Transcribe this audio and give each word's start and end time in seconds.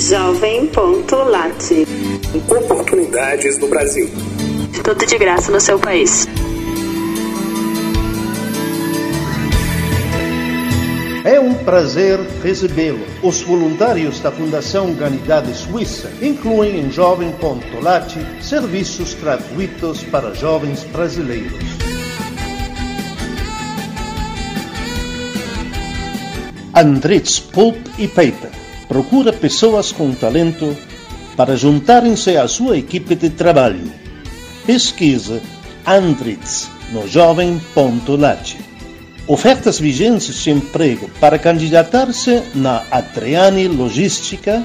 Jovem.lat. 0.00 1.86
Oportunidades 2.48 3.58
no 3.58 3.68
Brasil. 3.68 4.08
Tudo 4.82 5.04
de 5.04 5.18
graça 5.18 5.52
no 5.52 5.60
seu 5.60 5.78
país. 5.78 6.26
É 11.22 11.38
um 11.38 11.52
prazer 11.52 12.18
recebê-lo. 12.42 13.04
Os 13.22 13.42
voluntários 13.42 14.20
da 14.20 14.32
Fundação 14.32 14.86
Humanidade 14.86 15.54
Suíça 15.54 16.10
incluem 16.22 16.80
em 16.80 16.90
Jovem.lat 16.90 18.14
serviços 18.40 19.12
gratuitos 19.12 20.02
para 20.04 20.32
jovens 20.32 20.82
brasileiros. 20.84 21.62
Andritz 26.74 27.38
Pulp 27.38 27.76
e 27.98 28.08
Paper 28.08 28.59
procura 28.90 29.32
pessoas 29.32 29.92
com 29.92 30.12
talento 30.12 30.76
para 31.36 31.56
juntarem-se 31.56 32.36
à 32.36 32.48
sua 32.48 32.76
equipe 32.76 33.14
de 33.14 33.30
trabalho. 33.30 33.88
Pesquisa 34.66 35.40
Andritz 35.86 36.68
no 36.90 37.06
jovem.lat. 37.06 38.56
Ofertas 39.28 39.78
vigentes 39.78 40.42
de 40.42 40.50
emprego 40.50 41.08
para 41.20 41.38
candidatar-se 41.38 42.42
na 42.52 42.82
Adriani 42.90 43.68
Logística. 43.68 44.60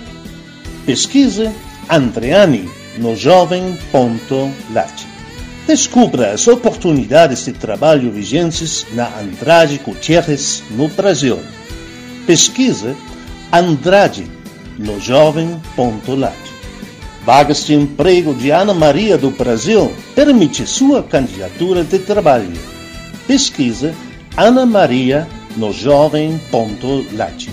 Pesquise 0.87 1.51
Andriani 1.87 2.67
no 2.97 3.15
jovem.lat. 3.15 5.05
Descubra 5.67 6.31
as 6.31 6.47
oportunidades 6.47 7.45
de 7.45 7.53
trabalho 7.53 8.11
vigentes 8.11 8.87
na 8.93 9.07
Andrade 9.19 9.79
Gutierrez, 9.85 10.63
no 10.71 10.87
Brasil. 10.87 11.37
Pesquise 12.25 12.95
Andrade 13.51 14.27
no 14.77 14.99
jovem.lat. 14.99 16.35
Vagas 17.25 17.65
de 17.65 17.73
emprego 17.73 18.33
de 18.33 18.51
Ana 18.51 18.73
Maria 18.73 19.17
do 19.17 19.31
Brasil 19.31 19.91
permite 20.13 20.67
sua 20.67 21.01
candidatura 21.01 21.83
de 21.83 21.97
trabalho. 21.99 22.53
Pesquise 23.27 23.93
Ana 24.37 24.65
Maria 24.65 25.27
no 25.57 25.71
jovem.lat. 25.73 27.49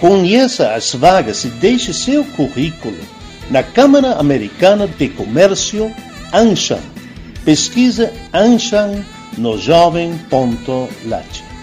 Conheça 0.00 0.74
as 0.74 0.92
vagas 0.92 1.44
e 1.44 1.48
deixe 1.48 1.94
seu 1.94 2.24
currículo 2.24 2.98
na 3.50 3.62
Câmara 3.62 4.14
Americana 4.14 4.86
de 4.86 5.08
Comércio 5.08 5.90
Anshan. 6.32 6.80
Pesquisa 7.44 8.12
Anshan 8.32 9.04
no 9.38 9.58
jovem.lat. 9.58 11.53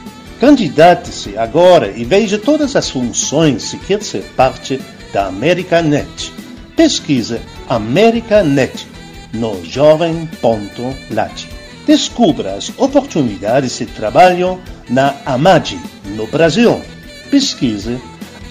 Candidate-se 0.41 1.37
agora 1.37 1.91
e 1.95 2.03
veja 2.03 2.35
todas 2.35 2.75
as 2.75 2.89
funções 2.89 3.61
se 3.61 3.77
quer 3.77 4.01
ser 4.01 4.23
parte 4.35 4.81
da 5.13 5.27
AmericaNet. 5.27 6.33
Pesquisa 6.75 7.39
AmericaNet 7.69 8.87
no 9.35 9.63
jovem.lat. 9.63 11.47
Descubra 11.85 12.55
as 12.55 12.71
oportunidades 12.79 13.77
de 13.77 13.85
trabalho 13.85 14.59
na 14.89 15.13
Amadi, 15.27 15.79
no 16.15 16.25
Brasil. 16.25 16.81
Pesquise 17.29 18.01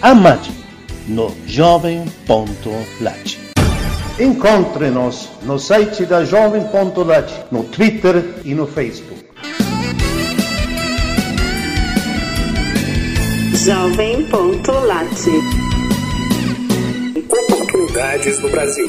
Amadi 0.01 0.53
no 1.09 1.35
jovem.lat. 1.45 3.37
Encontre-nos 4.17 5.29
no 5.43 5.59
site 5.59 6.07
da 6.07 6.25
jovem.lat, 6.25 7.33
no 7.51 7.65
Twitter 7.65 8.37
e 8.45 8.55
no 8.55 8.69
Facebook. 8.69 9.20
Jovem.lat. 13.65 15.07
Oportunidades 17.29 18.41
no 18.41 18.49
Brasil. 18.49 18.89